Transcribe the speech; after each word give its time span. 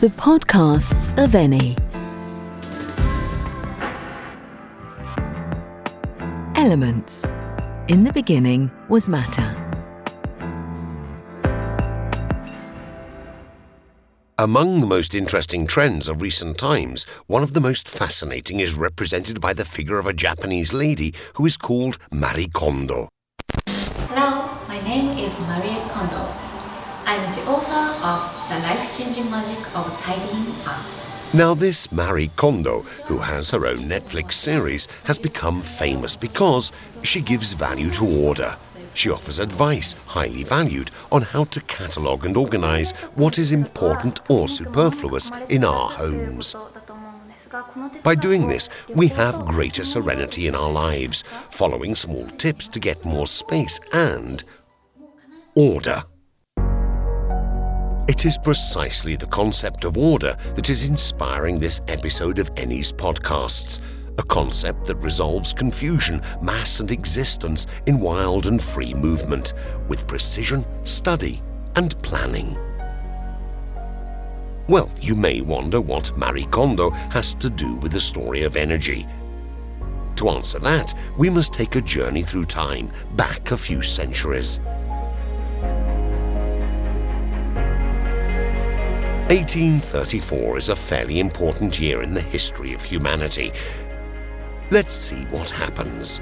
The 0.00 0.08
podcasts 0.08 1.10
of 1.22 1.32
Eni. 1.32 1.76
Elements. 6.56 7.26
In 7.88 8.04
the 8.04 8.10
beginning 8.10 8.70
was 8.88 9.10
matter. 9.10 9.54
Among 14.38 14.80
the 14.80 14.86
most 14.86 15.14
interesting 15.14 15.66
trends 15.66 16.08
of 16.08 16.22
recent 16.22 16.56
times, 16.56 17.04
one 17.26 17.42
of 17.42 17.52
the 17.52 17.60
most 17.60 17.86
fascinating 17.86 18.60
is 18.60 18.72
represented 18.72 19.38
by 19.38 19.52
the 19.52 19.66
figure 19.66 19.98
of 19.98 20.06
a 20.06 20.14
Japanese 20.14 20.72
lady 20.72 21.12
who 21.34 21.44
is 21.44 21.58
called 21.58 21.98
Marie 22.10 22.48
Kondo. 22.48 23.10
Hello, 23.66 24.48
my 24.66 24.80
name 24.80 25.18
is 25.18 25.38
Marie 25.40 25.76
Kondo. 25.90 26.49
I'm 27.10 27.28
the 27.32 27.44
author 27.50 28.06
of 28.06 28.48
The 28.48 28.60
Life-Changing 28.60 29.28
Magic 29.32 29.76
of 29.76 30.00
Tidying 30.00 30.46
Up. 30.64 31.34
Now, 31.34 31.54
this 31.54 31.90
Marie 31.90 32.30
Kondo, 32.36 32.82
who 33.08 33.18
has 33.18 33.50
her 33.50 33.66
own 33.66 33.78
Netflix 33.78 34.34
series, 34.34 34.86
has 35.02 35.18
become 35.18 35.60
famous 35.60 36.14
because 36.14 36.70
she 37.02 37.20
gives 37.20 37.52
value 37.52 37.90
to 37.90 38.06
order. 38.06 38.54
She 38.94 39.10
offers 39.10 39.40
advice, 39.40 39.94
highly 40.04 40.44
valued, 40.44 40.92
on 41.10 41.22
how 41.22 41.46
to 41.46 41.60
catalogue 41.62 42.24
and 42.24 42.36
organise 42.36 42.92
what 43.16 43.40
is 43.40 43.50
important 43.50 44.20
or 44.30 44.46
superfluous 44.46 45.32
in 45.48 45.64
our 45.64 45.90
homes. 45.90 46.54
By 48.04 48.14
doing 48.14 48.46
this, 48.46 48.68
we 48.88 49.08
have 49.08 49.46
greater 49.46 49.82
serenity 49.82 50.46
in 50.46 50.54
our 50.54 50.70
lives, 50.70 51.24
following 51.50 51.96
small 51.96 52.28
tips 52.38 52.68
to 52.68 52.78
get 52.78 53.04
more 53.04 53.26
space 53.26 53.80
and 53.92 54.44
order. 55.56 56.04
It 58.10 58.24
is 58.24 58.36
precisely 58.36 59.14
the 59.14 59.28
concept 59.28 59.84
of 59.84 59.96
order 59.96 60.36
that 60.56 60.68
is 60.68 60.88
inspiring 60.88 61.60
this 61.60 61.80
episode 61.86 62.40
of 62.40 62.50
Eni's 62.56 62.90
podcasts 62.92 63.80
a 64.18 64.22
concept 64.24 64.84
that 64.86 64.96
resolves 64.96 65.52
confusion, 65.52 66.20
mass, 66.42 66.80
and 66.80 66.90
existence 66.90 67.68
in 67.86 68.00
wild 68.00 68.48
and 68.48 68.60
free 68.60 68.94
movement 68.94 69.52
with 69.86 70.08
precision, 70.08 70.66
study, 70.82 71.40
and 71.76 71.96
planning. 72.02 72.58
Well, 74.66 74.90
you 75.00 75.14
may 75.14 75.40
wonder 75.40 75.80
what 75.80 76.18
Marie 76.18 76.46
Kondo 76.46 76.90
has 76.90 77.36
to 77.36 77.48
do 77.48 77.76
with 77.76 77.92
the 77.92 78.00
story 78.00 78.42
of 78.42 78.56
energy. 78.56 79.06
To 80.16 80.30
answer 80.30 80.58
that, 80.58 80.92
we 81.16 81.30
must 81.30 81.52
take 81.52 81.76
a 81.76 81.80
journey 81.80 82.22
through 82.22 82.46
time, 82.46 82.90
back 83.14 83.52
a 83.52 83.56
few 83.56 83.82
centuries. 83.82 84.58
1834 89.30 90.58
is 90.58 90.68
a 90.70 90.74
fairly 90.74 91.20
important 91.20 91.78
year 91.78 92.02
in 92.02 92.12
the 92.12 92.20
history 92.20 92.74
of 92.74 92.82
humanity. 92.82 93.52
Let's 94.72 94.92
see 94.92 95.22
what 95.26 95.50
happens. 95.50 96.20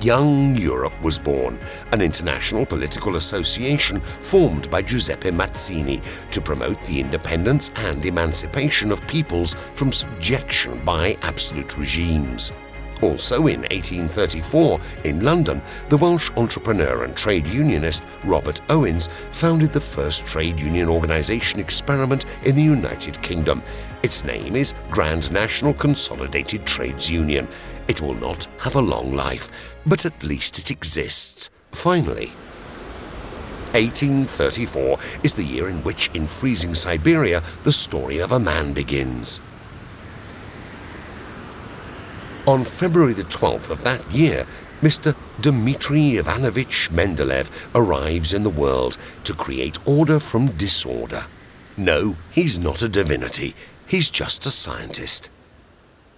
Young 0.00 0.56
Europe 0.56 1.00
was 1.02 1.20
born, 1.20 1.60
an 1.92 2.02
international 2.02 2.66
political 2.66 3.14
association 3.14 4.00
formed 4.00 4.68
by 4.72 4.82
Giuseppe 4.82 5.30
Mazzini 5.30 6.02
to 6.32 6.40
promote 6.40 6.82
the 6.82 6.98
independence 6.98 7.70
and 7.76 8.04
emancipation 8.04 8.90
of 8.90 9.06
peoples 9.06 9.54
from 9.74 9.92
subjection 9.92 10.84
by 10.84 11.16
absolute 11.22 11.78
regimes. 11.78 12.50
Also 13.02 13.48
in 13.48 13.62
1834, 13.62 14.80
in 15.04 15.24
London, 15.24 15.60
the 15.88 15.96
Welsh 15.96 16.30
entrepreneur 16.36 17.02
and 17.02 17.16
trade 17.16 17.46
unionist 17.48 18.04
Robert 18.22 18.60
Owens 18.70 19.08
founded 19.32 19.72
the 19.72 19.80
first 19.80 20.24
trade 20.24 20.58
union 20.58 20.88
organisation 20.88 21.58
experiment 21.58 22.24
in 22.44 22.54
the 22.54 22.62
United 22.62 23.20
Kingdom. 23.20 23.60
Its 24.04 24.24
name 24.24 24.54
is 24.54 24.74
Grand 24.90 25.32
National 25.32 25.74
Consolidated 25.74 26.64
Trades 26.64 27.10
Union. 27.10 27.48
It 27.88 28.00
will 28.00 28.14
not 28.14 28.46
have 28.58 28.76
a 28.76 28.80
long 28.80 29.16
life, 29.16 29.50
but 29.84 30.06
at 30.06 30.22
least 30.22 30.60
it 30.60 30.70
exists. 30.70 31.50
Finally, 31.72 32.28
1834 33.72 34.98
is 35.24 35.34
the 35.34 35.42
year 35.42 35.68
in 35.68 35.82
which, 35.82 36.08
in 36.14 36.26
freezing 36.26 36.74
Siberia, 36.74 37.42
the 37.64 37.72
story 37.72 38.18
of 38.18 38.32
a 38.32 38.38
man 38.38 38.72
begins. 38.72 39.40
On 42.44 42.64
February 42.64 43.12
the 43.12 43.22
12th 43.22 43.70
of 43.70 43.84
that 43.84 44.10
year, 44.10 44.48
Mr. 44.80 45.14
Dmitry 45.40 46.16
Ivanovich 46.16 46.90
Mendeleev 46.90 47.48
arrives 47.72 48.34
in 48.34 48.42
the 48.42 48.50
world 48.50 48.98
to 49.22 49.32
create 49.32 49.78
order 49.86 50.18
from 50.18 50.48
disorder. 50.56 51.26
No, 51.76 52.16
he's 52.32 52.58
not 52.58 52.82
a 52.82 52.88
divinity, 52.88 53.54
he's 53.86 54.10
just 54.10 54.44
a 54.44 54.50
scientist. 54.50 55.30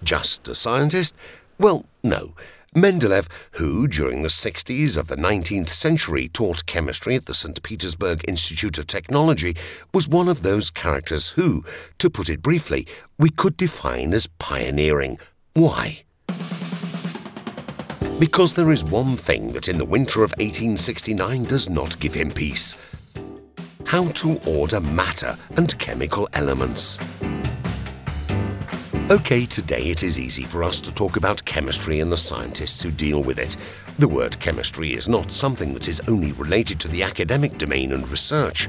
Just 0.03 0.47
a 0.47 0.55
scientist? 0.55 1.13
Well, 1.59 1.85
no. 2.01 2.33
Mendeleev, 2.75 3.27
who 3.51 3.87
during 3.87 4.23
the 4.23 4.27
60s 4.27 4.97
of 4.97 5.07
the 5.07 5.15
19th 5.15 5.69
century 5.69 6.27
taught 6.27 6.65
chemistry 6.65 7.15
at 7.15 7.27
the 7.27 7.35
St. 7.35 7.61
Petersburg 7.61 8.25
Institute 8.27 8.79
of 8.79 8.87
Technology, 8.87 9.55
was 9.93 10.09
one 10.09 10.27
of 10.27 10.41
those 10.41 10.71
characters 10.71 11.29
who, 11.29 11.63
to 11.99 12.09
put 12.09 12.31
it 12.31 12.41
briefly, 12.41 12.87
we 13.19 13.29
could 13.29 13.55
define 13.55 14.11
as 14.11 14.25
pioneering. 14.39 15.19
Why? 15.53 16.01
Because 18.19 18.53
there 18.53 18.71
is 18.71 18.83
one 18.83 19.17
thing 19.17 19.51
that 19.51 19.67
in 19.67 19.77
the 19.77 19.85
winter 19.85 20.23
of 20.23 20.31
1869 20.37 21.43
does 21.43 21.69
not 21.69 21.99
give 21.99 22.13
him 22.13 22.31
peace 22.31 22.75
how 23.85 24.07
to 24.09 24.39
order 24.45 24.81
matter 24.81 25.37
and 25.57 25.77
chemical 25.79 26.27
elements. 26.33 26.97
Okay, 29.11 29.45
today 29.45 29.91
it 29.91 30.01
is 30.01 30.19
easy 30.19 30.43
for 30.43 30.63
us 30.63 30.81
to 30.81 30.93
talk 30.93 31.15
about 31.15 31.45
chemistry 31.45 31.99
and 31.99 32.11
the 32.11 32.17
scientists 32.17 32.81
who 32.81 32.89
deal 32.89 33.21
with 33.21 33.37
it. 33.37 33.55
The 33.99 34.07
word 34.07 34.39
chemistry 34.39 34.93
is 34.93 35.07
not 35.07 35.31
something 35.31 35.73
that 35.75 35.87
is 35.87 36.01
only 36.07 36.31
related 36.31 36.79
to 36.81 36.87
the 36.87 37.03
academic 37.03 37.57
domain 37.59 37.91
and 37.91 38.09
research. 38.09 38.67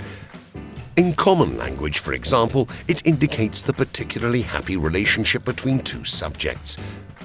In 0.97 1.13
common 1.13 1.59
language, 1.59 1.99
for 1.99 2.15
example, 2.15 2.71
it 2.89 3.07
indicates 3.07 3.61
the 3.61 3.75
particularly 3.75 4.41
happy 4.41 4.79
relationship 4.79 5.45
between 5.45 5.81
two 5.81 6.07
subjects. 6.07 6.79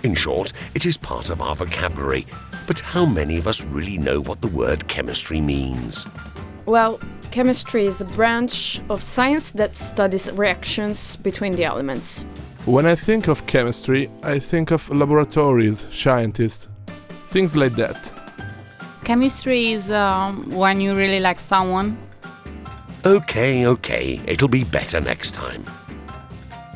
In 0.04 0.14
short, 0.14 0.52
it 0.76 0.86
is 0.86 0.98
part 0.98 1.30
of 1.30 1.42
our 1.42 1.56
vocabulary. 1.56 2.28
But 2.68 2.82
how 2.82 3.06
many 3.06 3.38
of 3.38 3.48
us 3.48 3.64
really 3.64 3.98
know 3.98 4.20
what 4.20 4.42
the 4.42 4.50
word 4.50 4.90
chemistry 4.90 5.40
means? 5.40 6.06
Well, 6.66 7.00
chemistry 7.32 7.86
is 7.86 8.02
a 8.02 8.06
branch 8.06 8.82
of 8.90 9.02
science 9.02 9.52
that 9.52 9.78
studies 9.78 10.30
reactions 10.34 11.16
between 11.16 11.54
the 11.54 11.64
elements. 11.64 12.24
When 12.66 12.86
I 12.86 12.96
think 12.96 13.30
of 13.30 13.48
chemistry, 13.48 14.10
I 14.22 14.40
think 14.40 14.72
of 14.72 14.90
laboratories, 14.90 15.88
scientists, 15.92 16.68
things 17.30 17.56
like 17.56 17.78
that. 17.78 18.12
Chemistry 19.06 19.72
is 19.72 19.90
um, 19.90 20.52
when 20.52 20.82
you 20.82 20.94
really 20.94 21.22
like 21.22 21.40
someone. 21.40 21.98
Okay, 23.04 23.66
okay, 23.66 24.22
it'll 24.28 24.48
be 24.48 24.64
better 24.64 25.02
next 25.02 25.32
time. 25.32 25.66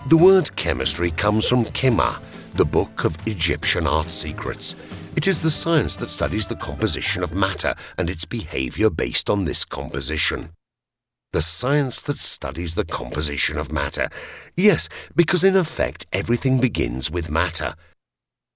The 0.08 0.18
word 0.18 0.56
chemistry 0.56 1.12
comes 1.12 1.48
from 1.48 1.66
Kema, 1.66 2.20
the 2.56 2.66
Book 2.66 3.04
of 3.04 3.16
Egyptian 3.28 3.86
Art 3.86 4.10
Secrets. 4.10 4.76
It 5.16 5.28
is 5.28 5.44
the 5.44 5.52
science 5.52 5.96
that 5.98 6.10
studies 6.10 6.48
the 6.48 6.56
composition 6.56 7.22
of 7.22 7.36
matter 7.36 7.76
and 8.00 8.10
its 8.10 8.26
behavior 8.26 8.90
based 8.90 9.30
on 9.30 9.46
this 9.46 9.64
composition. 9.66 10.50
The 11.32 11.44
science 11.44 12.02
that 12.02 12.18
studies 12.18 12.74
the 12.74 12.86
composition 12.86 13.60
of 13.60 13.72
matter. 13.72 14.10
Yes, 14.58 14.90
because 15.16 15.44
in 15.44 15.56
effect 15.56 16.08
everything 16.12 16.60
begins 16.60 17.12
with 17.12 17.30
matter. 17.30 17.76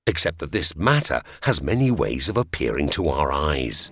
Except 0.08 0.40
that 0.40 0.52
this 0.52 0.76
matter 0.76 1.22
has 1.42 1.62
many 1.62 1.92
ways 1.92 2.30
of 2.30 2.38
appearing 2.38 2.90
to 2.90 3.10
our 3.10 3.32
eyes. 3.32 3.92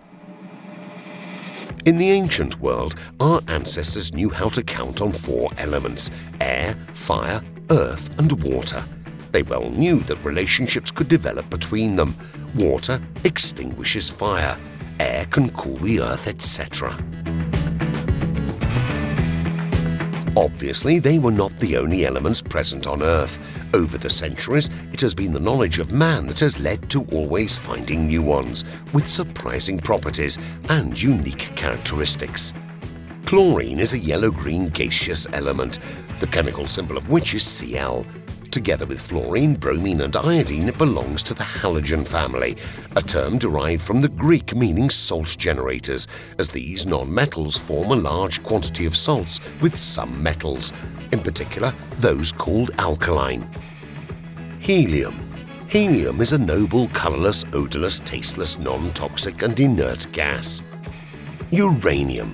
In 1.88 1.98
the 1.98 2.12
ancient 2.12 2.60
world, 2.60 2.95
our 3.22 3.39
ancestors 3.48 4.13
knew 4.13 4.30
how 4.30 4.50
to 4.50 4.62
count 4.62 5.00
on 5.00 5.13
four 5.13 5.50
elements 5.57 6.12
air, 6.42 6.75
fire, 6.92 7.42
earth, 7.69 8.10
and 8.19 8.44
water. 8.44 8.84
They 9.31 9.44
well 9.44 9.69
knew 9.69 10.01
that 10.01 10.22
relationships 10.25 10.92
could 10.92 11.07
develop 11.07 11.50
between 11.50 11.95
them. 11.95 12.13
Water 12.56 13.01
extinguishes 13.24 14.10
fire, 14.10 14.60
air 15.00 15.28
can 15.28 15.50
cool 15.51 15.78
the 15.78 16.01
earth, 16.01 16.28
etc. 16.28 16.92
Obviously, 20.36 21.00
they 21.00 21.19
were 21.19 21.31
not 21.31 21.57
the 21.57 21.78
only 21.78 22.06
elements 22.06 22.42
present 22.42 22.86
on 22.86 23.01
Earth. 23.01 23.40
Over 23.74 23.98
the 23.98 24.10
centuries, 24.10 24.69
it 24.94 25.02
has 25.02 25.14
been 25.14 25.34
the 25.34 25.40
knowledge 25.40 25.80
of 25.80 25.92
man 25.92 26.25
that 26.28 26.40
has 26.40 26.60
led 26.60 26.90
to 26.92 27.04
always 27.12 27.56
finding 27.58 28.08
new 28.08 28.22
ones, 28.22 28.64
with 28.94 29.10
surprising 29.10 29.78
properties 29.78 30.40
and 30.69 31.00
unique 31.00 31.54
characteristics. 31.56 32.54
Chlorine 33.25 33.80
is 33.80 33.92
a 33.92 34.00
yellow 34.00 34.31
green 34.31 34.69
gaseous 34.69 35.28
element, 35.34 35.80
the 36.19 36.28
chemical 36.28 36.66
symbol 36.66 36.98
of 36.98 37.10
which 37.10 37.34
is 37.34 37.44
Cl. 37.44 38.06
Together 38.57 38.88
with 38.88 39.00
fluorine, 39.00 39.54
bromine, 39.54 40.01
and 40.01 40.15
iodine, 40.15 40.68
it 40.68 40.80
belongs 40.80 41.21
to 41.21 41.36
the 41.36 41.44
halogen 41.44 42.04
family, 42.04 42.57
a 42.95 43.04
term 43.04 43.38
derived 43.38 43.83
from 43.83 44.01
the 44.01 44.09
Greek 44.09 44.56
meaning 44.56 44.89
salt 44.89 45.36
generators, 45.38 46.07
as 46.39 46.50
these 46.50 46.88
non-metals 46.88 47.56
form 47.56 47.92
a 47.92 47.95
large 47.95 48.42
quantity 48.42 48.88
of 48.88 48.98
salts 48.98 49.39
with 49.62 49.80
some 49.80 50.24
metals, 50.24 50.74
in 51.12 51.19
particular 51.19 51.71
those 52.00 52.31
called 52.31 52.71
alkaline. 52.80 53.48
Helium. 54.57 55.30
Helium 55.68 56.19
is 56.19 56.33
a 56.33 56.38
noble, 56.39 56.88
colorless, 56.88 57.45
odorless, 57.54 58.00
tasteless, 58.00 58.57
non-toxic 58.57 59.44
and 59.44 59.59
inert 59.59 60.12
gas. 60.13 60.63
Uranium. 61.51 62.33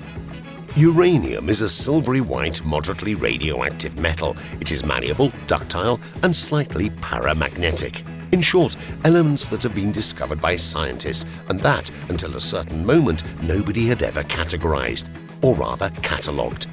Uranium 0.76 1.50
is 1.50 1.62
a 1.62 1.70
silvery 1.70 2.20
white, 2.20 2.66
moderately 2.66 3.14
radioactive 3.14 4.00
metal. 4.00 4.36
It 4.60 4.72
is 4.72 4.84
malleable, 4.84 5.32
ductile, 5.46 6.00
and 6.24 6.36
slightly 6.36 6.90
paramagnetic. 6.90 8.04
In 8.32 8.42
short, 8.42 8.76
elements 9.06 9.48
that 9.50 9.62
have 9.62 9.76
been 9.76 9.92
discovered 9.92 10.42
by 10.42 10.56
scientists 10.56 11.26
and 11.48 11.60
that, 11.60 11.92
until 12.10 12.36
a 12.36 12.42
certain 12.42 12.84
moment, 12.84 13.22
nobody 13.44 13.86
had 13.86 14.02
ever 14.02 14.24
categorized, 14.24 15.06
or 15.44 15.54
rather 15.54 15.92
catalogued. 16.02 16.66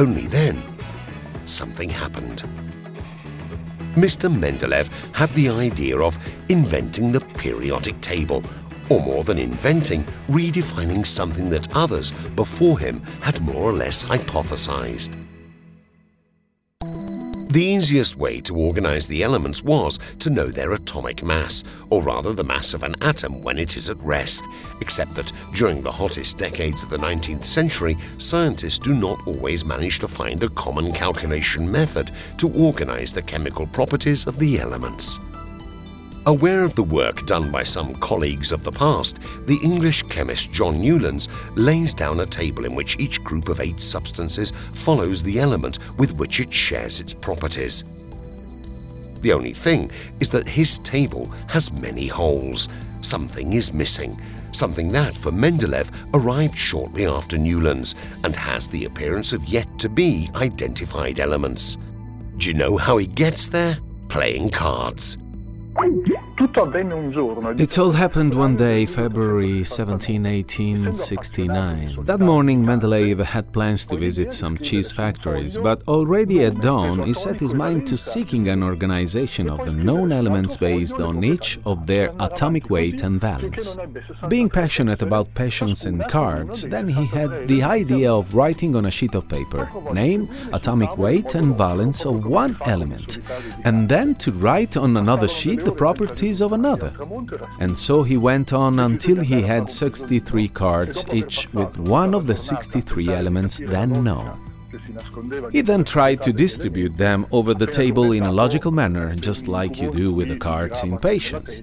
Only 0.00 0.26
then, 0.26 0.60
something 1.46 1.90
happened. 1.90 2.42
Mr. 3.94 4.28
Mendeleev 4.28 4.88
had 5.14 5.30
the 5.34 5.48
idea 5.48 5.96
of 5.96 6.18
inventing 6.48 7.12
the 7.12 7.20
periodic 7.20 8.00
table, 8.00 8.42
or 8.88 9.00
more 9.00 9.24
than 9.24 9.38
inventing, 9.38 10.04
redefining 10.28 11.06
something 11.06 11.48
that 11.50 11.74
others 11.76 12.12
before 12.34 12.78
him 12.78 13.00
had 13.20 13.40
more 13.40 13.62
or 13.62 13.72
less 13.72 14.04
hypothesized. 14.04 15.14
The 17.50 17.64
easiest 17.64 18.16
way 18.16 18.42
to 18.42 18.54
organize 18.54 19.08
the 19.08 19.22
elements 19.22 19.64
was 19.64 19.98
to 20.18 20.28
know 20.28 20.48
their 20.48 20.74
atomic 20.74 21.22
mass, 21.22 21.64
or 21.88 22.02
rather 22.02 22.34
the 22.34 22.44
mass 22.44 22.74
of 22.74 22.82
an 22.82 22.94
atom 23.00 23.42
when 23.42 23.58
it 23.58 23.74
is 23.74 23.88
at 23.88 23.96
rest, 24.00 24.44
except 24.82 25.14
that 25.14 25.32
during 25.54 25.80
the 25.80 25.90
hottest 25.90 26.36
decades 26.36 26.82
of 26.82 26.90
the 26.90 26.98
19th 26.98 27.46
century, 27.46 27.96
scientists 28.18 28.78
do 28.78 28.92
not 28.92 29.26
always 29.26 29.64
manage 29.64 29.98
to 30.00 30.08
find 30.08 30.42
a 30.42 30.50
common 30.50 30.92
calculation 30.92 31.72
method 31.72 32.12
to 32.36 32.52
organize 32.52 33.14
the 33.14 33.22
chemical 33.22 33.66
properties 33.66 34.26
of 34.26 34.38
the 34.38 34.60
elements. 34.60 35.18
Aware 36.28 36.62
of 36.62 36.74
the 36.74 36.82
work 36.82 37.24
done 37.24 37.50
by 37.50 37.62
some 37.62 37.94
colleagues 37.94 38.52
of 38.52 38.62
the 38.62 38.70
past, 38.70 39.16
the 39.46 39.58
English 39.64 40.02
chemist 40.02 40.52
John 40.52 40.78
Newlands 40.78 41.26
lays 41.54 41.94
down 41.94 42.20
a 42.20 42.26
table 42.26 42.66
in 42.66 42.74
which 42.74 43.00
each 43.00 43.24
group 43.24 43.48
of 43.48 43.60
eight 43.60 43.80
substances 43.80 44.50
follows 44.74 45.22
the 45.22 45.40
element 45.40 45.78
with 45.96 46.14
which 46.16 46.40
it 46.40 46.52
shares 46.52 47.00
its 47.00 47.14
properties. 47.14 47.82
The 49.22 49.32
only 49.32 49.54
thing 49.54 49.90
is 50.20 50.28
that 50.28 50.46
his 50.46 50.80
table 50.80 51.32
has 51.46 51.72
many 51.72 52.06
holes. 52.06 52.68
Something 53.00 53.54
is 53.54 53.72
missing, 53.72 54.20
something 54.52 54.92
that, 54.92 55.16
for 55.16 55.32
Mendeleev, 55.32 55.88
arrived 56.12 56.58
shortly 56.58 57.06
after 57.06 57.38
Newlands 57.38 57.94
and 58.22 58.36
has 58.36 58.68
the 58.68 58.84
appearance 58.84 59.32
of 59.32 59.46
yet 59.46 59.66
to 59.78 59.88
be 59.88 60.28
identified 60.34 61.20
elements. 61.20 61.78
Do 62.36 62.48
you 62.48 62.54
know 62.54 62.76
how 62.76 62.98
he 62.98 63.06
gets 63.06 63.48
there? 63.48 63.78
Playing 64.10 64.50
cards. 64.50 65.16
Thank 65.78 66.08
you. 66.08 66.27
It 66.40 67.78
all 67.78 67.90
happened 67.90 68.32
one 68.32 68.54
day, 68.56 68.86
February 68.86 69.64
17, 69.64 70.22
1869. 70.22 72.04
That 72.04 72.20
morning, 72.20 72.62
Mendeleev 72.64 73.24
had 73.24 73.52
plans 73.52 73.84
to 73.86 73.96
visit 73.96 74.32
some 74.32 74.56
cheese 74.56 74.92
factories, 74.92 75.56
but 75.56 75.82
already 75.88 76.44
at 76.44 76.60
dawn, 76.60 77.02
he 77.04 77.12
set 77.12 77.40
his 77.40 77.54
mind 77.54 77.88
to 77.88 77.96
seeking 77.96 78.46
an 78.46 78.62
organization 78.62 79.48
of 79.50 79.64
the 79.64 79.72
known 79.72 80.12
elements 80.12 80.56
based 80.56 81.00
on 81.00 81.24
each 81.24 81.58
of 81.66 81.88
their 81.88 82.12
atomic 82.20 82.70
weight 82.70 83.02
and 83.02 83.20
valence. 83.20 83.76
Being 84.28 84.48
passionate 84.48 85.02
about 85.02 85.34
patience 85.34 85.86
and 85.86 86.06
cards, 86.06 86.62
then 86.62 86.86
he 86.86 87.06
had 87.06 87.48
the 87.48 87.64
idea 87.64 88.12
of 88.12 88.32
writing 88.32 88.76
on 88.76 88.86
a 88.86 88.92
sheet 88.92 89.16
of 89.16 89.28
paper 89.28 89.68
name, 89.92 90.28
atomic 90.52 90.96
weight, 90.96 91.34
and 91.34 91.58
valence 91.58 92.06
of 92.06 92.26
one 92.26 92.56
element, 92.64 93.18
and 93.64 93.88
then 93.88 94.14
to 94.14 94.30
write 94.30 94.76
on 94.76 94.96
another 94.96 95.26
sheet 95.26 95.64
the 95.64 95.72
of 96.40 96.52
another. 96.52 96.92
And 97.58 97.76
so 97.76 98.02
he 98.02 98.16
went 98.16 98.52
on 98.52 98.78
until 98.78 99.20
he 99.20 99.42
had 99.42 99.70
63 99.70 100.48
cards, 100.48 101.04
each 101.12 101.52
with 101.52 101.76
one 101.78 102.14
of 102.14 102.26
the 102.26 102.36
63 102.36 103.08
elements 103.08 103.58
then 103.58 104.04
known. 104.04 104.38
He 105.50 105.62
then 105.62 105.84
tried 105.84 106.22
to 106.22 106.32
distribute 106.32 106.96
them 106.96 107.26
over 107.32 107.54
the 107.54 107.66
table 107.66 108.12
in 108.12 108.24
a 108.24 108.32
logical 108.32 108.70
manner, 108.70 109.14
just 109.14 109.48
like 109.48 109.80
you 109.80 109.90
do 109.90 110.12
with 110.12 110.28
the 110.28 110.36
cards 110.36 110.84
in 110.84 110.98
Patience. 110.98 111.62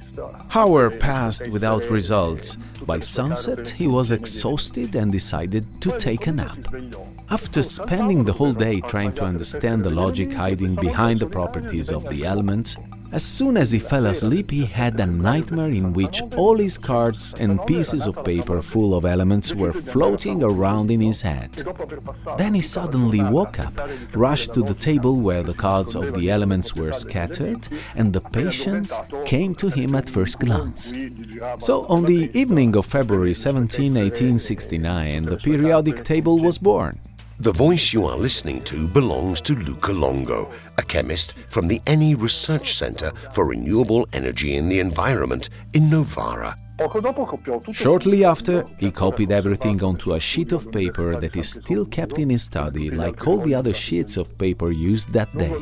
Hour 0.54 0.90
passed 0.90 1.48
without 1.50 1.90
results. 1.90 2.58
By 2.86 3.00
sunset, 3.00 3.70
he 3.70 3.88
was 3.88 4.12
exhausted 4.12 4.96
and 4.96 5.12
decided 5.12 5.66
to 5.82 5.98
take 6.00 6.28
a 6.28 6.32
nap. 6.32 6.58
After 7.30 7.62
spending 7.64 8.24
the 8.24 8.34
whole 8.34 8.54
day 8.54 8.82
trying 8.82 9.14
to 9.14 9.24
understand 9.24 9.84
the 9.84 9.90
logic 9.90 10.34
hiding 10.34 10.76
behind 10.76 11.20
the 11.20 11.28
properties 11.28 11.92
of 11.92 12.08
the 12.10 12.26
elements, 12.26 12.78
as 13.16 13.24
soon 13.24 13.56
as 13.56 13.72
he 13.72 13.80
fell 13.80 14.08
asleep, 14.08 14.52
he 14.52 14.66
had 14.66 15.00
a 15.00 15.06
nightmare 15.06 15.70
in 15.70 15.94
which 15.94 16.22
all 16.36 16.58
his 16.58 16.78
cards 16.78 17.34
and 17.40 17.66
pieces 17.66 18.06
of 18.06 18.22
paper 18.26 18.62
full 18.62 18.94
of 18.94 19.06
elements 19.06 19.56
were 19.56 19.72
floating 19.72 20.44
around 20.44 20.92
in 20.92 21.00
his 21.00 21.22
head. 21.22 21.50
Then 22.38 22.54
he 22.54 22.62
suddenly 22.62 23.24
woke 23.24 23.58
up, 23.58 23.74
rushed 24.14 24.54
to 24.56 24.64
the 24.64 24.74
table 24.74 25.16
where 25.16 25.44
the 25.44 25.54
cards 25.54 25.96
of 25.96 26.14
the 26.14 26.30
elements 26.30 26.76
were 26.76 26.92
scattered, 26.92 27.70
and 27.96 28.12
the 28.12 28.20
patience 28.20 29.00
came 29.26 29.56
to 29.56 29.70
him 29.70 29.96
at 29.96 30.10
first 30.10 30.42
glance. 30.42 30.94
So, 31.60 31.86
on 31.86 32.04
the 32.04 32.30
evening 32.38 32.76
of 32.76 32.86
February 32.86 33.34
17, 33.34 33.94
1869, 33.94 35.24
the 35.24 35.38
periodic 35.38 36.04
table 36.04 36.38
was 36.40 36.58
born. 36.58 37.00
The 37.38 37.52
voice 37.52 37.92
you 37.92 38.06
are 38.06 38.16
listening 38.16 38.62
to 38.64 38.88
belongs 38.88 39.42
to 39.42 39.56
Luca 39.56 39.92
Longo, 39.92 40.54
a 40.78 40.82
chemist 40.82 41.34
from 41.50 41.68
the 41.68 41.80
ENI 41.80 42.20
Research 42.20 42.76
Center 42.76 43.12
for 43.34 43.46
Renewable 43.46 44.08
Energy 44.14 44.56
in 44.56 44.70
the 44.70 44.80
Environment 44.80 45.50
in 45.74 45.90
Novara, 45.90 46.56
Shortly 47.72 48.26
after, 48.26 48.66
he 48.78 48.92
copied 48.92 49.32
everything 49.32 49.82
onto 49.82 50.14
a 50.14 50.20
sheet 50.20 50.52
of 50.52 50.72
paper 50.74 51.16
that 51.16 51.38
is 51.38 51.50
still 51.50 51.86
kept 51.86 52.20
in 52.20 52.30
his 52.30 52.44
study, 52.44 52.92
like 52.92 53.26
all 53.26 53.38
the 53.38 53.56
other 53.56 53.74
sheets 53.74 54.18
of 54.18 54.38
paper 54.38 54.72
used 54.72 55.14
that 55.14 55.36
day. 55.38 55.56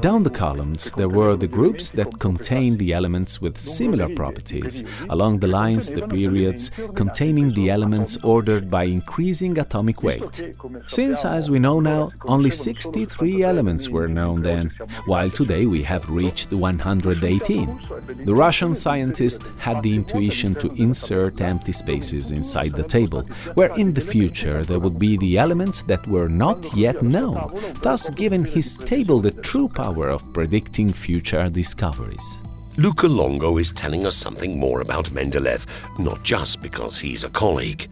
Down 0.00 0.24
the 0.24 0.30
columns, 0.30 0.90
there 0.90 1.08
were 1.08 1.36
the 1.36 1.46
groups 1.46 1.88
that 1.90 2.18
contained 2.18 2.78
the 2.78 2.92
elements 2.92 3.40
with 3.40 3.58
similar 3.58 4.14
properties, 4.14 4.82
along 5.08 5.38
the 5.38 5.48
lines, 5.48 5.90
the 5.90 6.06
periods 6.06 6.70
containing 6.94 7.54
the 7.54 7.70
elements 7.70 8.18
ordered 8.22 8.70
by 8.70 8.84
increasing 8.84 9.58
atomic 9.58 10.02
weight. 10.02 10.54
Since, 10.86 11.24
as 11.24 11.48
we 11.48 11.58
know 11.58 11.80
now, 11.80 12.10
only 12.26 12.50
63 12.50 13.42
elements 13.42 13.88
were 13.88 14.08
known 14.08 14.42
then, 14.42 14.70
while 15.06 15.30
today 15.30 15.64
we 15.64 15.82
have 15.84 16.10
reached 16.10 16.52
118. 16.52 17.80
The 18.26 18.34
Russian 18.34 18.74
scientist 18.74 19.42
had 19.58 19.82
the 19.82 19.94
intuition 19.94 20.25
to 20.30 20.72
insert 20.74 21.40
empty 21.40 21.72
spaces 21.72 22.32
inside 22.32 22.72
the 22.72 22.82
table, 22.82 23.22
where 23.54 23.74
in 23.76 23.94
the 23.94 24.00
future 24.00 24.64
there 24.64 24.78
would 24.78 24.98
be 24.98 25.16
the 25.16 25.38
elements 25.38 25.82
that 25.82 26.06
were 26.06 26.28
not 26.28 26.74
yet 26.76 27.02
known, 27.02 27.72
thus 27.82 28.10
giving 28.10 28.44
his 28.44 28.76
table 28.78 29.20
the 29.20 29.30
true 29.30 29.68
power 29.68 30.08
of 30.08 30.32
predicting 30.32 30.92
future 30.92 31.48
discoveries. 31.48 32.38
Luca 32.78 33.08
Longo 33.08 33.56
is 33.56 33.72
telling 33.72 34.06
us 34.06 34.16
something 34.16 34.58
more 34.58 34.82
about 34.82 35.06
Mendeleev, 35.06 35.64
not 35.98 36.22
just 36.22 36.60
because 36.60 36.98
he's 36.98 37.24
a 37.24 37.30
colleague. 37.30 37.88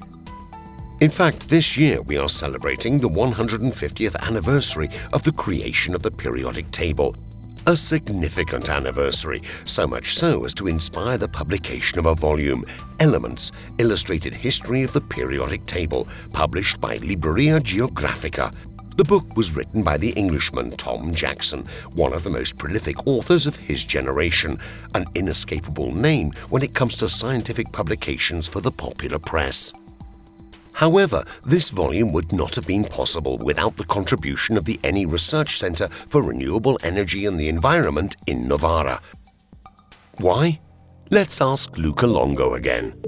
In 1.01 1.11
fact, 1.11 1.49
this 1.49 1.77
year 1.77 2.01
we 2.03 2.19
are 2.19 2.29
celebrating 2.29 2.99
the 2.99 3.09
150th 3.09 4.17
anniversary 4.21 4.91
of 5.13 5.23
the 5.23 5.33
creation 5.33 5.95
of 5.95 6.03
the 6.03 6.11
periodic 6.11 6.71
table, 6.71 7.17
a 7.67 7.75
significant 7.75 8.69
anniversary, 8.69 9.41
so 9.65 9.87
much 9.87 10.15
so 10.15 10.45
as 10.45 10.53
to 10.55 10.69
inspire 10.69 11.17
the 11.17 11.29
publication 11.29 11.99
of 11.99 12.07
a 12.07 12.15
volume, 12.15 12.65
Elements 13.01 13.53
Illustrated 13.79 14.35
History 14.35 14.83
of 14.83 14.93
the 14.93 15.01
Periodic 15.01 15.65
Table, 15.67 16.07
published 16.33 16.81
by 16.81 16.99
Libreria 16.99 17.61
Geografica. 17.61 18.53
The 18.97 19.05
book 19.05 19.37
was 19.37 19.57
written 19.57 19.83
by 19.83 19.97
the 19.97 20.11
Englishman 20.11 20.73
Tom 20.73 21.15
Jackson, 21.15 21.65
one 21.95 22.13
of 22.13 22.23
the 22.23 22.31
most 22.31 22.59
prolific 22.59 23.07
authors 23.07 23.47
of 23.47 23.57
his 23.57 23.83
generation, 23.83 24.59
an 24.95 25.07
inescapable 25.15 25.93
name 25.93 26.33
when 26.51 26.63
it 26.63 26.75
comes 26.75 26.95
to 26.97 27.09
scientific 27.09 27.73
publications 27.73 28.47
for 28.47 28.61
the 28.61 28.71
popular 28.71 29.19
press. 29.19 29.73
However, 30.75 31.25
this 31.45 31.71
volume 31.71 32.13
would 32.13 32.33
not 32.33 32.57
have 32.57 32.67
been 32.67 32.85
possible 32.85 33.39
without 33.39 33.77
the 33.77 33.85
contribution 33.85 34.57
of 34.57 34.65
the 34.65 34.79
ENI 34.83 35.11
Research 35.11 35.57
Center 35.59 35.89
for 35.89 36.21
Renewable 36.21 36.79
Energy 36.83 37.27
and 37.27 37.39
the 37.39 37.49
Environment 37.49 38.17
in 38.27 38.49
Novara. 38.49 39.01
Why? 40.19 40.61
Let's 41.11 41.41
ask 41.41 41.79
Luca 41.79 42.07
Longo 42.07 42.55
again. 42.55 43.01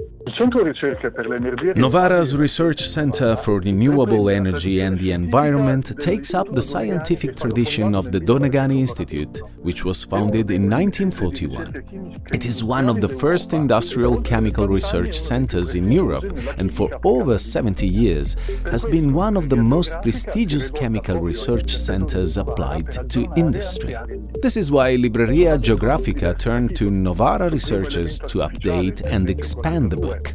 Novara's 1.75 2.35
Research 2.35 2.81
Center 2.81 3.35
for 3.35 3.59
Renewable 3.59 4.29
Energy 4.29 4.81
and 4.81 4.99
the 4.99 5.11
Environment 5.11 5.99
takes 5.99 6.35
up 6.35 6.53
the 6.53 6.61
scientific 6.61 7.35
tradition 7.35 7.95
of 7.95 8.11
the 8.11 8.19
Donegani 8.19 8.79
Institute, 8.79 9.41
which 9.57 9.83
was 9.83 10.03
founded 10.03 10.51
in 10.51 10.69
1941. 10.69 12.21
It 12.31 12.45
is 12.45 12.63
one 12.63 12.87
of 12.87 13.01
the 13.01 13.09
first 13.09 13.53
industrial 13.53 14.21
chemical 14.21 14.67
research 14.67 15.17
centers 15.17 15.73
in 15.73 15.91
Europe 15.91 16.31
and 16.59 16.71
for 16.71 16.87
over 17.03 17.39
70 17.39 17.87
years 17.87 18.35
has 18.65 18.85
been 18.85 19.13
one 19.13 19.37
of 19.37 19.49
the 19.49 19.55
most 19.55 19.99
prestigious 20.03 20.69
chemical 20.69 21.19
research 21.19 21.71
centers 21.75 22.37
applied 22.37 23.09
to 23.09 23.27
industry. 23.35 23.95
This 24.43 24.55
is 24.55 24.71
why 24.71 24.97
Libreria 24.97 25.57
Geografica 25.57 26.37
turned 26.37 26.75
to 26.75 26.91
Novara 26.91 27.49
researchers 27.49 28.19
to 28.19 28.39
update 28.39 29.01
and 29.03 29.29
expand 29.29 29.89
the 29.89 29.97
book. 29.97 30.26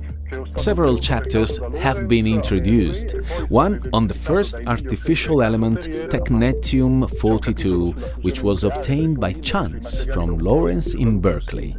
Several 0.56 0.98
chapters 0.98 1.58
have 1.78 2.08
been 2.08 2.26
introduced. 2.26 3.12
One 3.48 3.82
on 3.92 4.06
the 4.06 4.14
first 4.14 4.56
artificial 4.66 5.42
element, 5.42 5.80
technetium 6.10 7.08
42, 7.18 7.90
which 8.22 8.42
was 8.42 8.64
obtained 8.64 9.18
by 9.18 9.32
chance 9.32 10.04
from 10.04 10.38
Lawrence 10.38 10.94
in 10.94 11.20
Berkeley 11.20 11.76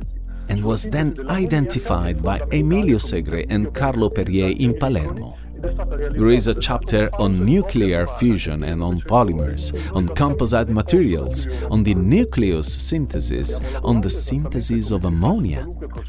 and 0.49 0.63
was 0.63 0.83
then 0.83 1.15
identified 1.29 2.21
by 2.21 2.39
Emilio 2.51 2.97
Segre 2.97 3.45
and 3.49 3.73
Carlo 3.73 4.09
Perrier 4.09 4.49
in 4.59 4.77
Palermo. 4.77 5.37
There 5.63 6.27
is 6.27 6.47
a 6.47 6.53
chapter 6.53 7.09
on 7.15 7.45
nuclear 7.45 8.05
fusion 8.05 8.63
and 8.63 8.83
on 8.83 8.99
polymers, 9.01 9.73
on 9.95 10.09
composite 10.09 10.67
materials, 10.67 11.47
on 11.71 11.83
the 11.83 11.95
nucleus 11.95 12.67
synthesis, 12.73 13.61
on 13.81 14.01
the 14.01 14.09
synthesis 14.09 14.91
of 14.91 15.05
ammonia, 15.05 15.63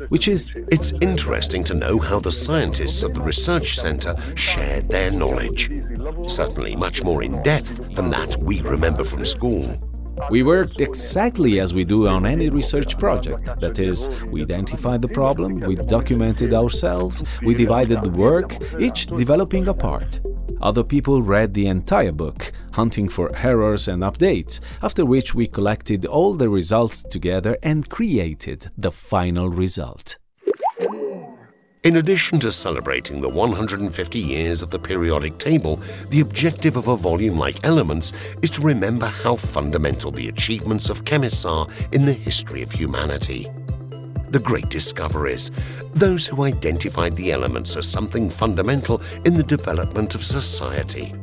which 0.08 0.26
is. 0.26 0.52
It's 0.72 0.92
interesting 1.00 1.62
to 1.64 1.74
know 1.74 1.98
how 1.98 2.18
the 2.18 2.32
scientists 2.32 3.04
of 3.04 3.14
the 3.14 3.20
research 3.20 3.78
center 3.78 4.16
shared 4.34 4.88
their 4.88 5.12
knowledge. 5.12 5.70
Certainly 6.26 6.74
much 6.74 7.04
more 7.04 7.22
in 7.22 7.40
depth 7.42 7.94
than 7.94 8.10
that 8.10 8.36
we 8.38 8.60
remember 8.60 9.04
from 9.04 9.24
school. 9.24 9.78
We 10.30 10.42
worked 10.42 10.80
exactly 10.80 11.60
as 11.60 11.74
we 11.74 11.84
do 11.84 12.08
on 12.08 12.26
any 12.26 12.48
research 12.48 12.98
project. 12.98 13.60
That 13.60 13.78
is, 13.78 14.08
we 14.26 14.42
identified 14.42 15.02
the 15.02 15.08
problem, 15.08 15.60
we 15.60 15.74
documented 15.74 16.54
ourselves, 16.54 17.22
we 17.42 17.54
divided 17.54 18.02
the 18.02 18.10
work, 18.10 18.56
each 18.80 19.06
developing 19.06 19.68
a 19.68 19.74
part. 19.74 20.20
Other 20.60 20.82
people 20.82 21.22
read 21.22 21.52
the 21.52 21.66
entire 21.66 22.12
book, 22.12 22.52
hunting 22.72 23.08
for 23.08 23.34
errors 23.36 23.86
and 23.86 24.02
updates, 24.02 24.60
after 24.82 25.04
which 25.04 25.34
we 25.34 25.46
collected 25.46 26.06
all 26.06 26.34
the 26.34 26.48
results 26.48 27.02
together 27.02 27.58
and 27.62 27.88
created 27.90 28.70
the 28.78 28.92
final 28.92 29.50
result. 29.50 30.16
In 31.84 31.96
addition 31.96 32.40
to 32.40 32.50
celebrating 32.50 33.20
the 33.20 33.28
150 33.28 34.18
years 34.18 34.62
of 34.62 34.70
the 34.70 34.78
periodic 34.78 35.36
table, 35.36 35.78
the 36.08 36.20
objective 36.20 36.78
of 36.78 36.88
a 36.88 36.96
volume 36.96 37.38
like 37.38 37.62
Elements 37.62 38.14
is 38.40 38.50
to 38.52 38.62
remember 38.62 39.04
how 39.04 39.36
fundamental 39.36 40.10
the 40.10 40.28
achievements 40.28 40.88
of 40.88 41.04
chemists 41.04 41.44
are 41.44 41.68
in 41.92 42.06
the 42.06 42.12
history 42.14 42.62
of 42.62 42.72
humanity. 42.72 43.50
The 44.30 44.38
great 44.38 44.70
discoveries, 44.70 45.50
those 45.92 46.26
who 46.26 46.44
identified 46.44 47.16
the 47.16 47.32
elements 47.32 47.76
as 47.76 47.86
something 47.86 48.30
fundamental 48.30 49.02
in 49.26 49.34
the 49.34 49.42
development 49.42 50.14
of 50.14 50.24
society. 50.24 51.14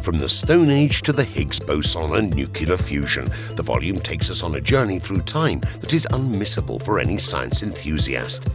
From 0.00 0.16
the 0.16 0.28
Stone 0.30 0.70
Age 0.70 1.02
to 1.02 1.12
the 1.12 1.22
Higgs 1.24 1.60
boson 1.60 2.14
and 2.14 2.34
nuclear 2.34 2.78
fusion, 2.78 3.30
the 3.56 3.62
volume 3.62 4.00
takes 4.00 4.30
us 4.30 4.42
on 4.42 4.54
a 4.54 4.60
journey 4.60 5.00
through 5.00 5.20
time 5.20 5.60
that 5.80 5.92
is 5.92 6.08
unmissable 6.12 6.82
for 6.82 6.98
any 6.98 7.18
science 7.18 7.62
enthusiast. 7.62 8.48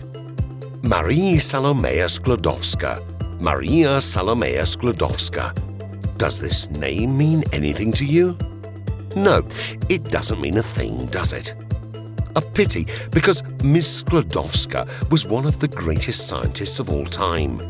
Marie 0.86 1.40
Salomea 1.40 2.10
Sklodowska. 2.10 3.02
Maria 3.40 4.02
Salomea 4.02 4.64
Sklodowska. 4.64 5.54
Does 6.18 6.42
this 6.42 6.70
name 6.72 7.18
mean 7.18 7.46
anything 7.54 7.94
to 7.94 8.04
you? 8.04 8.38
No, 9.16 9.48
it 9.88 10.04
doesn't 10.04 10.42
mean 10.42 10.58
a 10.58 10.62
thing, 10.62 11.06
does 11.06 11.32
it? 11.32 11.54
A 12.36 12.42
pity, 12.42 12.86
because 13.12 13.44
Ms. 13.64 14.04
Sklodowska 14.04 15.10
was 15.10 15.26
one 15.26 15.46
of 15.46 15.58
the 15.62 15.70
greatest 15.70 16.28
scientists 16.28 16.82
of 16.82 16.90
all 16.90 17.06
time. 17.06 17.62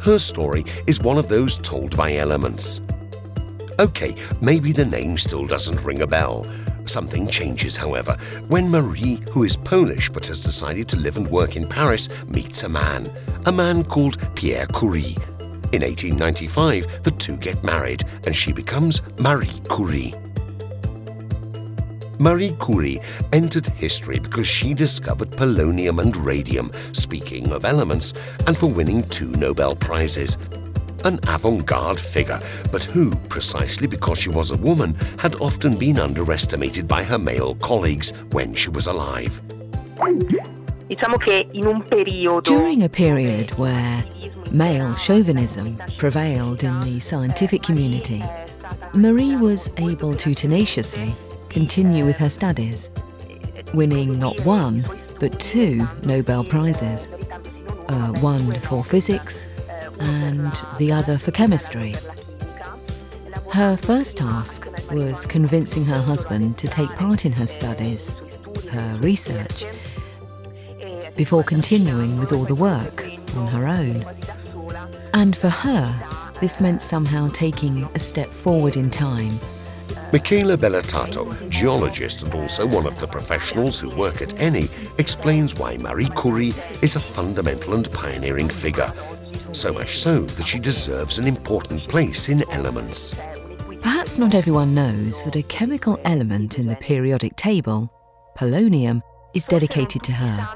Her 0.00 0.18
story 0.18 0.64
is 0.88 1.00
one 1.00 1.16
of 1.16 1.28
those 1.28 1.58
told 1.58 1.96
by 1.96 2.16
elements. 2.16 2.80
Okay, 3.78 4.16
maybe 4.40 4.72
the 4.72 4.84
name 4.84 5.16
still 5.16 5.46
doesn't 5.46 5.84
ring 5.84 6.02
a 6.02 6.08
bell, 6.08 6.44
Something 6.90 7.28
changes, 7.28 7.76
however, 7.76 8.16
when 8.48 8.68
Marie, 8.68 9.22
who 9.30 9.44
is 9.44 9.56
Polish 9.56 10.10
but 10.10 10.26
has 10.26 10.42
decided 10.42 10.88
to 10.88 10.96
live 10.96 11.18
and 11.18 11.28
work 11.30 11.54
in 11.54 11.68
Paris, 11.68 12.08
meets 12.26 12.64
a 12.64 12.68
man, 12.68 13.08
a 13.46 13.52
man 13.52 13.84
called 13.84 14.18
Pierre 14.34 14.66
Curie. 14.66 15.16
In 15.72 15.82
1895, 15.82 17.04
the 17.04 17.12
two 17.12 17.36
get 17.36 17.62
married 17.62 18.02
and 18.24 18.34
she 18.34 18.52
becomes 18.52 19.02
Marie 19.20 19.62
Curie. 19.72 20.12
Marie 22.18 22.56
Curie 22.60 23.00
entered 23.32 23.68
history 23.68 24.18
because 24.18 24.48
she 24.48 24.74
discovered 24.74 25.30
polonium 25.30 26.00
and 26.00 26.16
radium, 26.16 26.72
speaking 26.90 27.52
of 27.52 27.64
elements, 27.64 28.14
and 28.48 28.58
for 28.58 28.66
winning 28.66 29.08
two 29.10 29.30
Nobel 29.36 29.76
Prizes 29.76 30.36
an 31.04 31.20
avant 31.28 31.66
garde 31.66 31.98
figure, 31.98 32.40
but 32.72 32.84
who, 32.84 33.14
precisely 33.28 33.86
because 33.86 34.18
she 34.18 34.28
was 34.28 34.50
a 34.50 34.56
woman, 34.56 34.94
had 35.18 35.34
often 35.36 35.76
been 35.76 35.98
underestimated 35.98 36.86
by 36.86 37.02
her 37.02 37.18
male 37.18 37.54
colleagues 37.56 38.10
when 38.32 38.54
she 38.54 38.68
was 38.70 38.86
alive. 38.86 39.40
During 42.44 42.82
a 42.82 42.88
period 42.88 43.50
where 43.58 44.04
male 44.50 44.94
chauvinism 44.94 45.80
prevailed 45.98 46.64
in 46.64 46.80
the 46.80 47.00
scientific 47.00 47.62
community, 47.62 48.22
Marie 48.94 49.36
was 49.36 49.70
able 49.76 50.14
to 50.16 50.34
tenaciously 50.34 51.14
continue 51.48 52.04
with 52.04 52.16
her 52.16 52.28
studies, 52.28 52.90
winning 53.74 54.18
not 54.18 54.38
one, 54.44 54.84
but 55.20 55.38
two 55.38 55.86
Nobel 56.02 56.42
Prizes 56.42 57.08
uh, 57.90 58.12
one 58.20 58.52
for 58.52 58.84
physics 58.84 59.46
and 60.00 60.52
the 60.78 60.92
other 60.92 61.18
for 61.18 61.30
chemistry. 61.30 61.94
Her 63.52 63.76
first 63.76 64.16
task 64.16 64.66
was 64.90 65.26
convincing 65.26 65.84
her 65.84 66.00
husband 66.00 66.56
to 66.58 66.68
take 66.68 66.90
part 66.90 67.24
in 67.24 67.32
her 67.32 67.46
studies, 67.46 68.12
her 68.70 68.98
research, 69.00 69.64
before 71.16 71.42
continuing 71.42 72.18
with 72.18 72.32
all 72.32 72.44
the 72.44 72.54
work 72.54 73.06
on 73.36 73.46
her 73.48 73.66
own. 73.66 74.04
And 75.14 75.36
for 75.36 75.48
her, 75.48 76.30
this 76.40 76.60
meant 76.60 76.80
somehow 76.80 77.28
taking 77.28 77.84
a 77.94 77.98
step 77.98 78.28
forward 78.28 78.76
in 78.76 78.90
time. 78.90 79.38
Michela 80.12 80.56
Bellatato, 80.56 81.48
geologist 81.50 82.22
and 82.22 82.34
also 82.34 82.66
one 82.66 82.86
of 82.86 82.98
the 82.98 83.06
professionals 83.06 83.78
who 83.78 83.90
work 83.90 84.22
at 84.22 84.30
ENI, 84.36 84.68
explains 84.98 85.54
why 85.56 85.76
Marie 85.76 86.10
Curie 86.20 86.54
is 86.82 86.96
a 86.96 87.00
fundamental 87.00 87.74
and 87.74 87.90
pioneering 87.92 88.48
figure 88.48 88.92
so 89.52 89.72
much 89.72 89.98
so 89.98 90.20
that 90.22 90.46
she 90.46 90.58
deserves 90.58 91.18
an 91.18 91.26
important 91.26 91.88
place 91.88 92.28
in 92.28 92.48
elements. 92.50 93.14
Perhaps 93.80 94.18
not 94.18 94.34
everyone 94.34 94.74
knows 94.74 95.24
that 95.24 95.36
a 95.36 95.42
chemical 95.44 95.98
element 96.04 96.58
in 96.58 96.66
the 96.66 96.76
periodic 96.76 97.36
table, 97.36 97.92
polonium, 98.36 99.02
is 99.34 99.46
dedicated 99.46 100.02
to 100.02 100.12
her. 100.12 100.48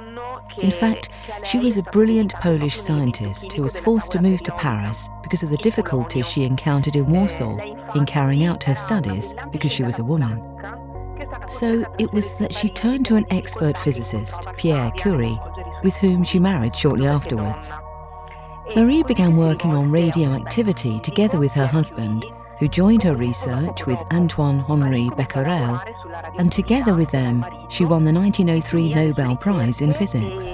In 0.58 0.70
fact, 0.70 1.08
she 1.44 1.58
was 1.58 1.76
a 1.76 1.82
brilliant 1.84 2.32
Polish 2.34 2.76
scientist 2.76 3.52
who 3.52 3.62
was 3.62 3.78
forced 3.78 4.12
to 4.12 4.22
move 4.22 4.42
to 4.42 4.52
Paris 4.52 5.08
because 5.22 5.42
of 5.42 5.50
the 5.50 5.56
difficulties 5.58 6.28
she 6.28 6.44
encountered 6.44 6.96
in 6.96 7.06
Warsaw 7.06 7.58
in 7.94 8.06
carrying 8.06 8.44
out 8.44 8.62
her 8.64 8.74
studies 8.74 9.34
because 9.50 9.72
she 9.72 9.82
was 9.82 9.98
a 9.98 10.04
woman. 10.04 10.40
So 11.48 11.84
it 11.98 12.12
was 12.12 12.34
that 12.36 12.54
she 12.54 12.68
turned 12.68 13.06
to 13.06 13.16
an 13.16 13.26
expert 13.30 13.76
physicist, 13.78 14.46
Pierre 14.56 14.90
Curie, 14.92 15.38
with 15.82 15.94
whom 15.96 16.24
she 16.24 16.38
married 16.38 16.76
shortly 16.76 17.06
afterwards. 17.06 17.74
Marie 18.76 19.02
began 19.02 19.36
working 19.36 19.72
on 19.72 19.90
radioactivity 19.90 20.98
together 21.00 21.38
with 21.38 21.52
her 21.52 21.66
husband, 21.66 22.24
who 22.58 22.66
joined 22.66 23.02
her 23.02 23.14
research 23.14 23.86
with 23.86 23.98
Antoine 24.10 24.60
Henri 24.60 25.10
Becquerel, 25.10 25.80
and 26.38 26.50
together 26.50 26.94
with 26.94 27.10
them, 27.10 27.44
she 27.68 27.84
won 27.84 28.04
the 28.04 28.12
1903 28.12 28.88
Nobel 28.88 29.36
Prize 29.36 29.80
in 29.80 29.92
Physics. 29.92 30.52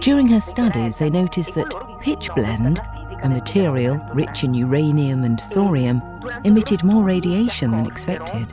During 0.00 0.26
her 0.28 0.40
studies, 0.40 0.98
they 0.98 1.10
noticed 1.10 1.54
that 1.54 1.70
pitchblende, 2.00 2.80
a 3.22 3.28
material 3.28 4.00
rich 4.14 4.42
in 4.42 4.54
uranium 4.54 5.24
and 5.24 5.40
thorium, 5.40 6.02
emitted 6.44 6.82
more 6.82 7.04
radiation 7.04 7.70
than 7.70 7.86
expected. 7.86 8.52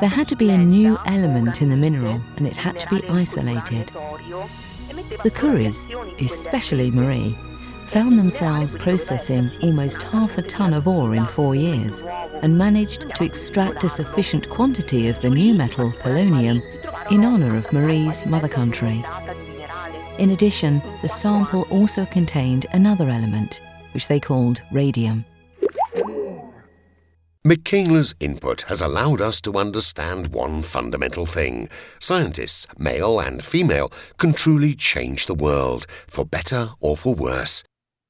There 0.00 0.08
had 0.08 0.28
to 0.28 0.36
be 0.36 0.50
a 0.50 0.58
new 0.58 0.98
element 1.06 1.62
in 1.62 1.68
the 1.68 1.76
mineral, 1.76 2.20
and 2.36 2.46
it 2.46 2.56
had 2.56 2.80
to 2.80 2.88
be 2.88 3.06
isolated. 3.08 3.92
The 5.08 5.30
Curies, 5.30 5.88
especially 6.20 6.90
Marie, 6.90 7.36
found 7.86 8.18
themselves 8.18 8.74
processing 8.74 9.50
almost 9.62 10.02
half 10.02 10.36
a 10.36 10.42
ton 10.42 10.74
of 10.74 10.88
ore 10.88 11.14
in 11.14 11.26
four 11.26 11.54
years 11.54 12.02
and 12.42 12.58
managed 12.58 13.02
to 13.14 13.24
extract 13.24 13.84
a 13.84 13.88
sufficient 13.88 14.48
quantity 14.48 15.08
of 15.08 15.20
the 15.20 15.30
new 15.30 15.54
metal 15.54 15.92
polonium 16.00 16.60
in 17.12 17.24
honour 17.24 17.56
of 17.56 17.72
Marie's 17.72 18.26
mother 18.26 18.48
country. 18.48 19.04
In 20.18 20.30
addition, 20.30 20.82
the 21.02 21.08
sample 21.08 21.66
also 21.70 22.04
contained 22.06 22.66
another 22.72 23.08
element, 23.08 23.60
which 23.92 24.08
they 24.08 24.18
called 24.18 24.60
radium. 24.72 25.24
Michaela's 27.46 28.12
input 28.18 28.62
has 28.62 28.82
allowed 28.82 29.20
us 29.20 29.40
to 29.42 29.56
understand 29.56 30.32
one 30.32 30.64
fundamental 30.64 31.26
thing. 31.26 31.68
Scientists, 32.00 32.66
male 32.76 33.20
and 33.20 33.44
female, 33.44 33.92
can 34.18 34.32
truly 34.32 34.74
change 34.74 35.26
the 35.26 35.34
world, 35.34 35.86
for 36.08 36.24
better 36.24 36.70
or 36.80 36.96
for 36.96 37.14
worse. 37.14 37.62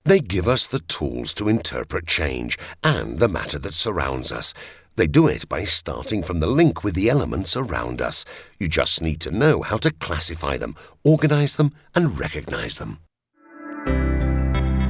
They 0.04 0.20
give 0.20 0.48
us 0.48 0.66
the 0.66 0.78
tools 0.78 1.34
to 1.34 1.50
interpret 1.50 2.06
change 2.06 2.58
and 2.82 3.18
the 3.18 3.28
matter 3.28 3.58
that 3.58 3.74
surrounds 3.74 4.32
us. 4.32 4.54
They 4.94 5.06
do 5.06 5.26
it 5.26 5.46
by 5.50 5.64
starting 5.64 6.22
from 6.22 6.40
the 6.40 6.46
link 6.46 6.82
with 6.82 6.94
the 6.94 7.10
elements 7.10 7.58
around 7.58 8.00
us. 8.00 8.24
You 8.58 8.68
just 8.68 9.02
need 9.02 9.20
to 9.20 9.30
know 9.30 9.60
how 9.60 9.76
to 9.76 9.90
classify 9.90 10.56
them, 10.56 10.76
organize 11.04 11.56
them, 11.56 11.74
and 11.94 12.18
recognize 12.18 12.78
them. 12.78 13.00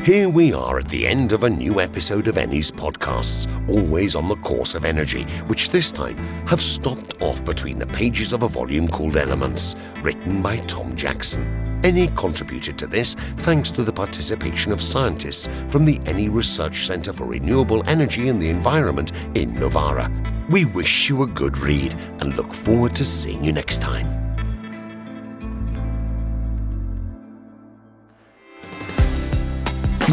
Here 0.06 0.28
we 0.28 0.52
are 0.52 0.78
at 0.78 0.86
the 0.86 1.04
end 1.04 1.32
of 1.32 1.42
a 1.42 1.50
new 1.50 1.80
episode 1.80 2.28
of 2.28 2.36
Eni's 2.36 2.70
podcasts, 2.70 3.48
always 3.68 4.14
on 4.14 4.28
the 4.28 4.36
course 4.36 4.76
of 4.76 4.84
energy, 4.84 5.24
which 5.48 5.70
this 5.70 5.90
time 5.90 6.16
have 6.46 6.60
stopped 6.60 7.20
off 7.20 7.44
between 7.44 7.80
the 7.80 7.88
pages 7.88 8.32
of 8.32 8.44
a 8.44 8.48
volume 8.48 8.86
called 8.86 9.16
Elements, 9.16 9.74
written 10.04 10.42
by 10.42 10.58
Tom 10.58 10.94
Jackson. 10.94 11.80
Ennie 11.82 12.12
contributed 12.14 12.78
to 12.78 12.86
this 12.86 13.14
thanks 13.38 13.72
to 13.72 13.82
the 13.82 13.92
participation 13.92 14.70
of 14.70 14.80
scientists 14.80 15.48
from 15.66 15.84
the 15.84 15.98
Eni 16.04 16.32
Research 16.32 16.86
Centre 16.86 17.12
for 17.12 17.24
Renewable 17.24 17.82
Energy 17.88 18.28
and 18.28 18.40
the 18.40 18.48
Environment 18.48 19.10
in 19.34 19.58
Novara. 19.58 20.08
We 20.50 20.66
wish 20.66 21.08
you 21.08 21.24
a 21.24 21.26
good 21.26 21.58
read 21.58 21.94
and 22.20 22.36
look 22.36 22.54
forward 22.54 22.94
to 22.94 23.04
seeing 23.04 23.42
you 23.42 23.50
next 23.50 23.82
time. 23.82 24.25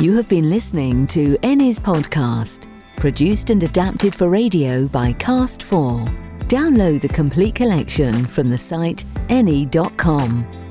You 0.02 0.16
have 0.18 0.28
been 0.28 0.50
listening 0.50 1.06
to 1.08 1.38
Eni's 1.44 1.80
podcast, 1.80 2.68
produced 2.98 3.52
and 3.52 3.62
adapted 3.62 4.16
for 4.16 4.28
radio 4.28 4.88
by 4.88 5.14
Cast4. 5.14 6.10
Download 6.48 7.00
the 7.00 7.08
complete 7.08 7.54
collection 7.54 8.26
from 8.26 8.50
the 8.50 8.58
site 8.58 9.06
eni.com. 9.28 10.63